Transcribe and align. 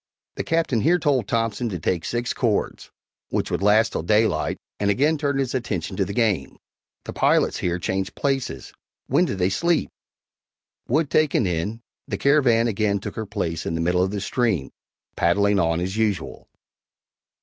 The 0.33 0.43
Captain 0.43 0.81
here 0.81 0.97
told 0.97 1.27
Thompson 1.27 1.69
to 1.69 1.77
take 1.77 2.05
six 2.05 2.33
cords, 2.33 2.89
which 3.29 3.51
would 3.51 3.61
last 3.61 3.91
till 3.91 4.01
daylight 4.01 4.57
and 4.79 4.89
again 4.89 5.15
turned 5.15 5.37
his 5.39 5.53
attention 5.53 5.95
to 5.95 6.05
the 6.05 6.11
game. 6.11 6.57
The 7.05 7.13
pilots 7.13 7.57
here 7.57 7.77
changed 7.77 8.15
places. 8.15 8.73
When 9.05 9.25
did 9.25 9.37
they 9.37 9.51
sleep? 9.51 9.91
Wood 10.87 11.11
taken 11.11 11.45
in, 11.45 11.81
the 12.07 12.17
Caravan 12.17 12.67
again 12.67 12.97
took 12.97 13.13
her 13.15 13.27
place 13.27 13.67
in 13.67 13.75
the 13.75 13.81
middle 13.81 14.01
of 14.01 14.09
the 14.09 14.21
stream, 14.21 14.71
paddling 15.15 15.59
on 15.59 15.79
as 15.79 15.95
usual. 15.95 16.47